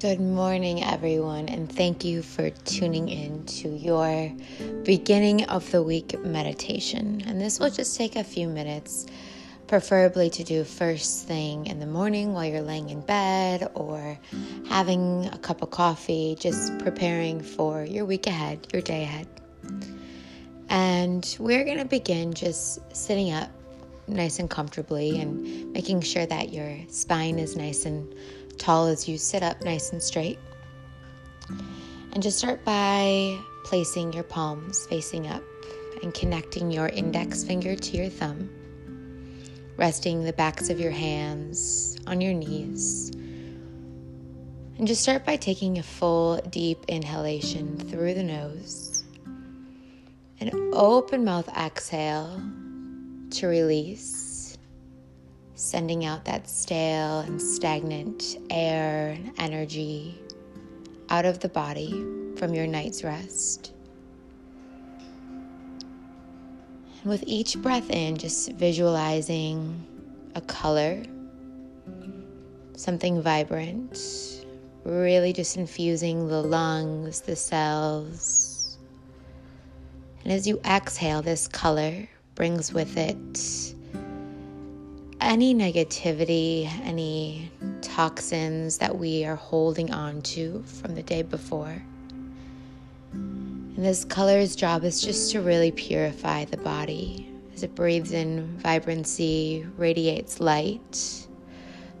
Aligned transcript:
Good 0.00 0.20
morning, 0.20 0.84
everyone, 0.84 1.48
and 1.48 1.72
thank 1.72 2.04
you 2.04 2.20
for 2.20 2.50
tuning 2.50 3.08
in 3.08 3.46
to 3.46 3.68
your 3.68 4.30
beginning 4.82 5.44
of 5.44 5.70
the 5.70 5.82
week 5.82 6.18
meditation. 6.20 7.22
And 7.24 7.40
this 7.40 7.58
will 7.58 7.70
just 7.70 7.96
take 7.96 8.14
a 8.16 8.24
few 8.24 8.46
minutes, 8.46 9.06
preferably 9.68 10.28
to 10.30 10.44
do 10.44 10.64
first 10.64 11.26
thing 11.26 11.66
in 11.66 11.80
the 11.80 11.86
morning 11.86 12.34
while 12.34 12.44
you're 12.44 12.60
laying 12.60 12.90
in 12.90 13.00
bed 13.00 13.70
or 13.74 14.18
having 14.68 15.26
a 15.32 15.38
cup 15.38 15.62
of 15.62 15.70
coffee, 15.70 16.36
just 16.38 16.76
preparing 16.80 17.40
for 17.40 17.82
your 17.82 18.04
week 18.04 18.26
ahead, 18.26 18.66
your 18.74 18.82
day 18.82 19.04
ahead. 19.04 19.28
And 20.68 21.36
we're 21.38 21.64
going 21.64 21.78
to 21.78 21.86
begin 21.86 22.34
just 22.34 22.80
sitting 22.94 23.32
up 23.32 23.50
nice 24.08 24.40
and 24.40 24.50
comfortably 24.50 25.20
and 25.20 25.72
making 25.72 26.02
sure 26.02 26.26
that 26.26 26.52
your 26.52 26.76
spine 26.88 27.38
is 27.38 27.56
nice 27.56 27.86
and 27.86 28.14
tall 28.58 28.86
as 28.86 29.08
you 29.08 29.18
sit 29.18 29.42
up 29.42 29.62
nice 29.62 29.92
and 29.92 30.02
straight. 30.02 30.38
And 32.12 32.22
just 32.22 32.38
start 32.38 32.64
by 32.64 33.38
placing 33.64 34.12
your 34.12 34.24
palms 34.24 34.86
facing 34.86 35.26
up 35.26 35.42
and 36.02 36.14
connecting 36.14 36.70
your 36.70 36.88
index 36.88 37.42
finger 37.42 37.74
to 37.74 37.96
your 37.96 38.08
thumb, 38.08 38.48
resting 39.76 40.22
the 40.22 40.32
backs 40.32 40.70
of 40.70 40.78
your 40.78 40.92
hands 40.92 41.98
on 42.06 42.20
your 42.20 42.32
knees. 42.32 43.10
And 44.78 44.86
just 44.86 45.02
start 45.02 45.24
by 45.24 45.36
taking 45.36 45.78
a 45.78 45.82
full 45.82 46.36
deep 46.50 46.84
inhalation 46.86 47.76
through 47.76 48.14
the 48.14 48.22
nose. 48.22 49.04
An 50.38 50.50
open 50.72 51.24
mouth 51.24 51.48
exhale 51.56 52.40
to 53.30 53.46
release 53.46 54.25
sending 55.56 56.04
out 56.04 56.24
that 56.26 56.48
stale 56.48 57.20
and 57.20 57.40
stagnant 57.40 58.36
air 58.50 59.12
and 59.12 59.32
energy 59.38 60.20
out 61.08 61.24
of 61.24 61.40
the 61.40 61.48
body 61.48 62.04
from 62.36 62.54
your 62.54 62.66
night's 62.66 63.02
rest. 63.02 63.72
And 67.00 67.10
with 67.10 67.24
each 67.26 67.56
breath 67.62 67.88
in, 67.88 68.18
just 68.18 68.52
visualizing 68.52 69.82
a 70.34 70.42
color, 70.42 71.02
something 72.76 73.22
vibrant, 73.22 74.44
really 74.84 75.32
just 75.32 75.56
infusing 75.56 76.28
the 76.28 76.42
lungs, 76.42 77.22
the 77.22 77.34
cells. 77.34 78.76
And 80.22 80.32
as 80.34 80.46
you 80.46 80.60
exhale, 80.66 81.22
this 81.22 81.48
color 81.48 82.06
brings 82.34 82.74
with 82.74 82.98
it 82.98 83.74
any 85.20 85.54
negativity, 85.54 86.70
any 86.84 87.50
toxins 87.80 88.78
that 88.78 88.96
we 88.96 89.24
are 89.24 89.36
holding 89.36 89.92
on 89.92 90.20
to 90.22 90.62
from 90.62 90.94
the 90.94 91.02
day 91.02 91.22
before. 91.22 91.82
And 93.12 93.84
this 93.84 94.04
color's 94.04 94.56
job 94.56 94.84
is 94.84 95.00
just 95.00 95.32
to 95.32 95.40
really 95.40 95.70
purify 95.70 96.44
the 96.44 96.56
body 96.58 97.30
as 97.54 97.62
it 97.62 97.74
breathes 97.74 98.12
in 98.12 98.58
vibrancy, 98.58 99.66
radiates 99.76 100.40
light 100.40 101.26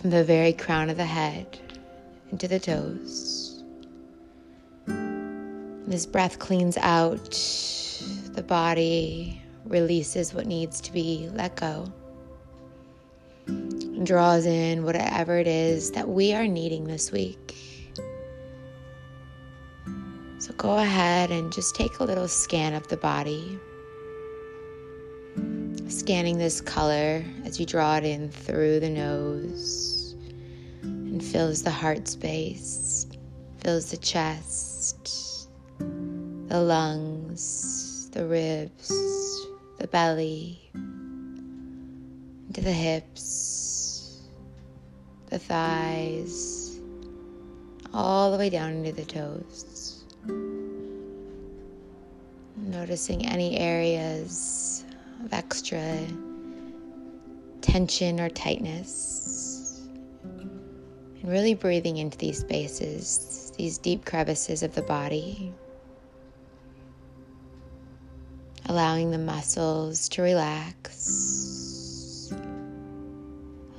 from 0.00 0.10
the 0.10 0.24
very 0.24 0.52
crown 0.52 0.90
of 0.90 0.96
the 0.96 1.04
head 1.04 1.58
into 2.30 2.46
the 2.46 2.60
toes. 2.60 3.64
This 4.86 6.06
breath 6.06 6.38
cleans 6.38 6.76
out 6.76 7.30
the 8.32 8.44
body, 8.46 9.42
releases 9.64 10.32
what 10.32 10.46
needs 10.46 10.80
to 10.80 10.92
be 10.92 11.28
let 11.34 11.56
go 11.56 11.92
draws 14.02 14.46
in 14.46 14.84
whatever 14.84 15.38
it 15.38 15.46
is 15.46 15.90
that 15.92 16.08
we 16.08 16.32
are 16.32 16.46
needing 16.46 16.84
this 16.84 17.12
week. 17.12 17.54
So 20.38 20.54
go 20.54 20.78
ahead 20.78 21.30
and 21.30 21.52
just 21.52 21.74
take 21.74 21.98
a 21.98 22.04
little 22.04 22.26
scan 22.26 22.72
of 22.72 22.88
the 22.88 22.96
body. 22.96 23.58
Scanning 25.88 26.38
this 26.38 26.62
color 26.62 27.22
as 27.44 27.60
you 27.60 27.66
draw 27.66 27.96
it 27.96 28.04
in 28.04 28.30
through 28.30 28.80
the 28.80 28.88
nose 28.88 30.16
and 30.82 31.22
fills 31.22 31.62
the 31.62 31.70
heart 31.70 32.08
space, 32.08 33.06
fills 33.58 33.90
the 33.90 33.98
chest, 33.98 35.50
the 35.78 36.60
lungs, 36.60 38.08
the 38.12 38.24
ribs, 38.24 38.88
the 39.78 39.86
belly, 39.88 40.58
into 42.48 42.62
the 42.62 42.72
hips 42.72 43.79
the 45.30 45.38
thighs, 45.38 46.80
all 47.94 48.32
the 48.32 48.38
way 48.38 48.50
down 48.50 48.72
into 48.72 48.92
the 48.92 49.04
toes. 49.04 50.04
Noticing 52.56 53.26
any 53.26 53.56
areas 53.58 54.84
of 55.24 55.32
extra 55.32 56.04
tension 57.60 58.20
or 58.20 58.28
tightness. 58.28 59.88
And 60.24 61.30
really 61.30 61.54
breathing 61.54 61.98
into 61.98 62.18
these 62.18 62.40
spaces, 62.40 63.52
these 63.56 63.78
deep 63.78 64.04
crevices 64.04 64.64
of 64.64 64.74
the 64.74 64.82
body. 64.82 65.54
Allowing 68.66 69.10
the 69.10 69.18
muscles 69.18 70.08
to 70.10 70.22
relax 70.22 71.29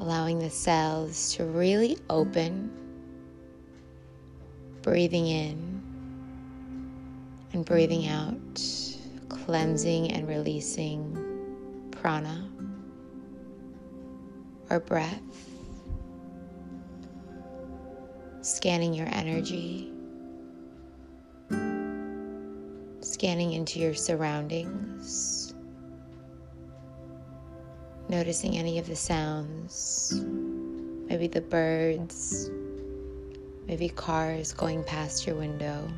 allowing 0.00 0.38
the 0.38 0.50
cells 0.50 1.34
to 1.34 1.44
really 1.44 1.98
open, 2.08 2.70
breathing 4.82 5.26
in 5.26 5.82
and 7.52 7.64
breathing 7.64 8.08
out, 8.08 8.62
cleansing 9.28 10.10
and 10.12 10.26
releasing 10.26 11.88
prana 11.90 12.48
or 14.70 14.80
breath, 14.80 15.20
scanning 18.40 18.94
your 18.94 19.08
energy. 19.12 19.92
Scanning 23.02 23.52
into 23.52 23.78
your 23.80 23.92
surroundings 23.92 25.49
noticing 28.10 28.58
any 28.58 28.78
of 28.80 28.88
the 28.88 28.96
sounds, 28.96 30.12
maybe 31.08 31.28
the 31.28 31.40
birds, 31.40 32.50
maybe 33.68 33.88
cars 33.88 34.52
going 34.52 34.82
past 34.82 35.28
your 35.28 35.36
window. 35.36 35.88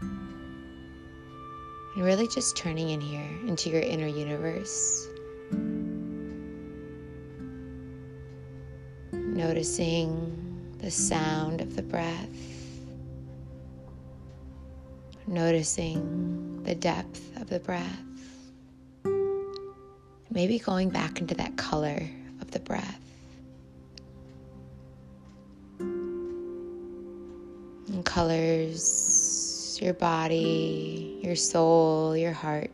And 0.00 2.04
really 2.04 2.26
just 2.26 2.56
turning 2.56 2.90
in 2.90 3.00
here 3.00 3.30
into 3.46 3.70
your 3.70 3.80
inner 3.80 4.08
universe. 4.08 5.06
Noticing 9.12 10.74
the 10.78 10.90
sound 10.90 11.60
of 11.60 11.76
the 11.76 11.82
breath. 11.82 12.28
Noticing 15.28 16.64
the 16.64 16.74
depth 16.74 17.40
of 17.40 17.48
the 17.48 17.60
breath. 17.60 18.11
Maybe 20.32 20.58
going 20.58 20.88
back 20.88 21.20
into 21.20 21.34
that 21.34 21.56
color 21.56 22.08
of 22.40 22.50
the 22.50 22.60
breath. 22.60 23.00
And 27.88 28.04
colors 28.04 29.78
your 29.82 29.94
body, 29.94 31.18
your 31.22 31.34
soul, 31.34 32.16
your 32.16 32.32
heart. 32.32 32.70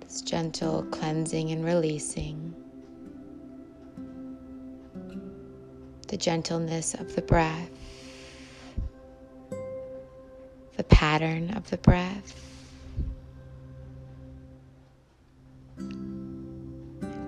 This 0.00 0.22
gentle 0.22 0.84
cleansing 0.84 1.50
and 1.50 1.64
releasing. 1.64 2.54
The 6.06 6.16
gentleness 6.16 6.94
of 6.94 7.14
the 7.14 7.22
breath, 7.22 7.68
the 10.76 10.84
pattern 10.84 11.50
of 11.54 11.68
the 11.68 11.76
breath. 11.78 12.47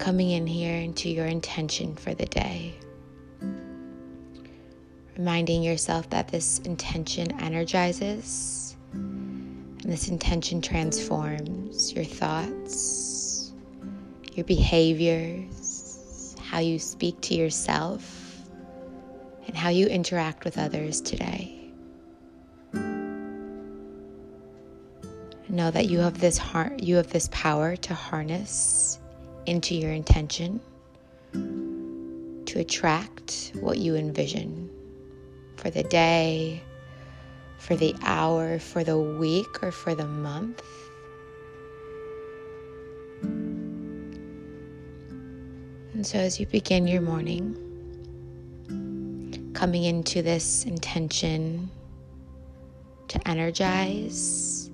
Coming 0.00 0.31
in 0.31 0.47
here 0.47 0.75
into 0.76 1.11
your 1.11 1.26
intention 1.26 1.94
for 1.94 2.14
the 2.14 2.25
day. 2.25 2.75
Reminding 5.17 5.62
yourself 5.62 6.08
that 6.11 6.29
this 6.29 6.58
intention 6.61 7.38
energizes 7.38 8.76
and 8.94 9.85
this 9.85 10.08
intention 10.08 10.62
transforms 10.62 11.93
your 11.93 12.06
thoughts, 12.06 13.52
your 14.32 14.44
behaviors, 14.44 16.35
how 16.41 16.61
you 16.61 16.79
speak 16.79 17.20
to 17.20 17.35
yourself, 17.35 18.43
and 19.47 19.55
how 19.55 19.69
you 19.69 19.87
interact 19.87 20.44
with 20.44 20.56
others 20.56 21.02
today. 21.02 21.70
Know 25.50 25.70
that 25.70 25.91
you 25.91 25.99
have 25.99 26.20
this 26.20 26.38
heart, 26.38 26.82
you 26.82 26.97
have 26.97 27.11
this 27.11 27.29
power 27.32 27.76
to 27.76 27.93
harness 27.93 28.99
into 29.50 29.75
your 29.75 29.91
intention 29.91 30.61
to 32.47 32.61
attract 32.61 33.52
what 33.61 33.79
you 33.79 33.97
envision. 33.97 34.70
for 35.56 35.69
the 35.69 35.82
day, 35.82 36.62
for 37.58 37.76
the 37.76 37.94
hour, 38.02 38.58
for 38.58 38.82
the 38.82 38.97
week, 38.99 39.62
or 39.62 39.70
for 39.70 39.94
the 39.94 40.06
month. 40.06 40.62
And 45.93 46.06
so, 46.06 46.19
as 46.19 46.41
you 46.41 46.47
begin 46.47 46.87
your 46.87 47.02
morning, 47.02 47.55
coming 49.52 49.85
into 49.85 50.23
this 50.23 50.64
intention 50.64 51.69
to 53.08 53.29
energize, 53.29 54.70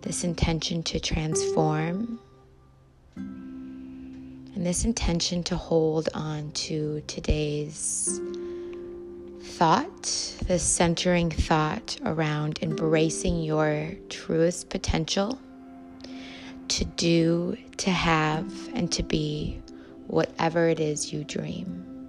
this 0.00 0.24
intention 0.24 0.82
to 0.84 0.98
transform, 0.98 2.18
and 4.56 4.64
this 4.64 4.86
intention 4.86 5.42
to 5.42 5.54
hold 5.54 6.08
on 6.14 6.50
to 6.52 7.02
today's 7.06 8.18
thought, 9.42 10.02
this 10.46 10.62
centering 10.62 11.30
thought 11.30 11.98
around 12.06 12.58
embracing 12.62 13.42
your 13.42 13.90
truest 14.08 14.70
potential 14.70 15.38
to 16.68 16.84
do, 16.86 17.54
to 17.76 17.90
have, 17.90 18.50
and 18.74 18.90
to 18.90 19.02
be 19.02 19.60
whatever 20.06 20.70
it 20.70 20.80
is 20.80 21.12
you 21.12 21.22
dream. 21.22 22.08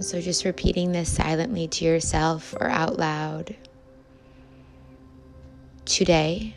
So 0.00 0.20
just 0.20 0.44
repeating 0.44 0.90
this 0.90 1.10
silently 1.10 1.68
to 1.68 1.84
yourself 1.84 2.56
or 2.60 2.68
out 2.68 2.98
loud. 2.98 3.54
Today, 5.84 6.56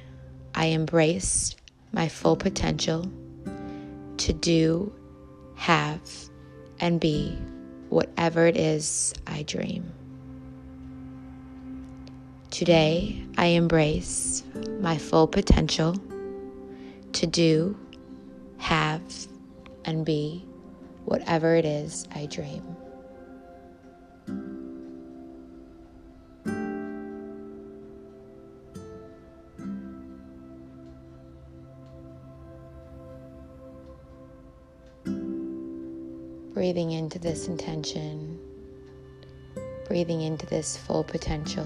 I 0.56 0.66
embrace 0.66 1.56
my 1.92 2.08
full 2.08 2.36
potential 2.36 3.12
to 4.18 4.34
do, 4.34 4.94
have, 5.56 6.02
and 6.80 7.00
be 7.00 7.38
whatever 7.90 8.48
it 8.48 8.58
is 8.58 9.14
I 9.26 9.44
dream. 9.44 9.92
Today, 12.52 13.24
I 13.38 13.48
embrace 13.48 14.44
my 14.80 14.98
full 14.98 15.28
potential 15.28 15.96
to 17.14 17.28
do, 17.28 17.78
have, 18.58 19.02
and 19.86 20.06
be 20.06 20.46
whatever 21.06 21.56
it 21.56 21.66
is 21.66 22.08
I 22.14 22.26
dream. 22.26 22.64
Breathing 36.70 36.92
into 36.92 37.18
this 37.18 37.48
intention, 37.48 38.40
breathing 39.88 40.22
into 40.22 40.46
this 40.46 40.78
full 40.78 41.04
potential. 41.04 41.66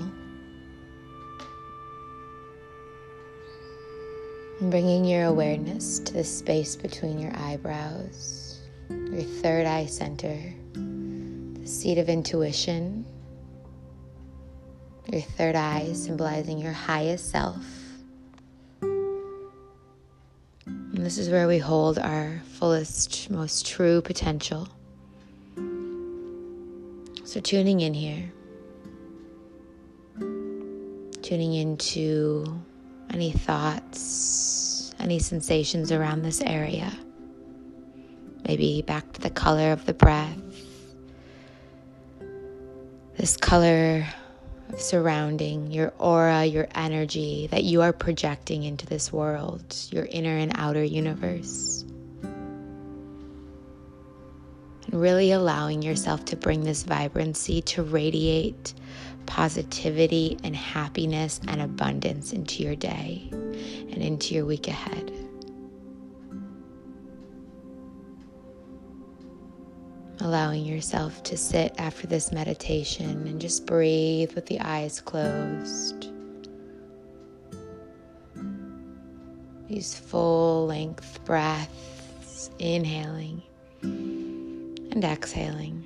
And 4.61 4.71
bringing 4.71 5.03
your 5.03 5.25
awareness 5.25 5.99
to 5.99 6.13
the 6.13 6.23
space 6.23 6.77
between 6.77 7.19
your 7.19 7.33
eyebrows, 7.35 8.61
your 8.89 9.23
third 9.23 9.65
eye 9.65 9.87
center, 9.87 10.39
the 10.73 11.67
seat 11.67 11.97
of 11.97 12.07
intuition, 12.07 13.05
your 15.11 15.19
third 15.19 15.57
eye 15.57 15.91
symbolizing 15.91 16.59
your 16.59 16.71
highest 16.71 17.29
self. 17.29 17.65
And 20.71 21.05
this 21.05 21.17
is 21.17 21.29
where 21.29 21.49
we 21.49 21.57
hold 21.57 21.99
our 21.99 22.41
fullest, 22.53 23.29
most 23.29 23.65
true 23.65 24.01
potential. 24.01 24.69
So, 27.33 27.39
tuning 27.39 27.81
in 27.81 27.95
here, 27.95 28.31
tuning 31.23 31.55
into 31.55 32.61
any 33.09 33.31
thoughts, 33.31 34.93
any 34.99 35.17
sensations 35.17 35.91
around 35.91 36.21
this 36.21 36.41
area. 36.41 36.93
Maybe 38.47 38.83
back 38.83 39.11
to 39.13 39.21
the 39.21 39.31
color 39.31 39.71
of 39.71 39.83
the 39.87 39.95
breath, 39.95 40.37
this 43.17 43.35
color 43.35 44.05
of 44.69 44.79
surrounding 44.79 45.71
your 45.71 45.91
aura, 45.97 46.45
your 46.45 46.67
energy 46.75 47.47
that 47.47 47.63
you 47.63 47.81
are 47.81 47.93
projecting 47.93 48.61
into 48.61 48.85
this 48.85 49.11
world, 49.11 49.75
your 49.89 50.05
inner 50.05 50.37
and 50.37 50.51
outer 50.53 50.83
universe 50.83 51.83
really 54.91 55.31
allowing 55.31 55.81
yourself 55.81 56.25
to 56.25 56.35
bring 56.35 56.63
this 56.63 56.83
vibrancy 56.83 57.61
to 57.61 57.83
radiate 57.83 58.73
positivity 59.25 60.37
and 60.43 60.55
happiness 60.55 61.39
and 61.47 61.61
abundance 61.61 62.33
into 62.33 62.63
your 62.63 62.75
day 62.75 63.27
and 63.31 63.97
into 63.97 64.35
your 64.35 64.45
week 64.45 64.67
ahead. 64.67 65.11
Allowing 70.19 70.65
yourself 70.65 71.23
to 71.23 71.37
sit 71.37 71.73
after 71.77 72.07
this 72.07 72.31
meditation 72.31 73.27
and 73.27 73.41
just 73.41 73.65
breathe 73.65 74.33
with 74.33 74.45
the 74.45 74.59
eyes 74.59 75.01
closed. 75.01 76.09
These 79.67 79.95
full 79.95 80.67
length 80.67 81.19
breaths, 81.25 82.51
inhaling 82.59 83.41
and 84.93 85.03
exhaling. 85.03 85.83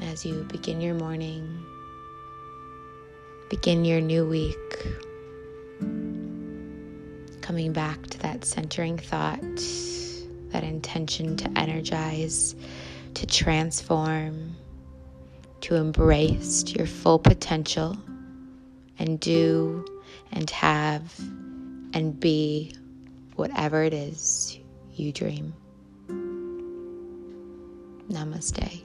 As 0.00 0.24
you 0.24 0.44
begin 0.44 0.80
your 0.80 0.94
morning, 0.94 1.64
begin 3.50 3.84
your 3.84 4.00
new 4.00 4.24
week, 4.24 4.56
coming 7.40 7.72
back 7.72 8.00
to 8.06 8.18
that 8.20 8.44
centering 8.44 8.96
thought, 8.96 9.40
that 10.50 10.62
intention 10.62 11.36
to 11.36 11.50
energize, 11.58 12.54
to 13.14 13.26
transform, 13.26 14.54
to 15.62 15.74
embrace 15.74 16.72
your 16.76 16.86
full 16.86 17.18
potential 17.18 17.96
and 19.00 19.18
do 19.18 19.84
and 20.30 20.48
have 20.50 21.18
and 21.92 22.20
be 22.20 22.72
whatever 23.34 23.82
it 23.82 23.92
is 23.92 24.60
you 24.94 25.12
dream. 25.12 25.54
Namaste. 28.10 28.82